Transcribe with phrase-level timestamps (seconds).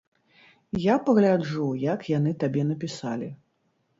[0.83, 3.29] Я пагляджу, як яны табе напісалі.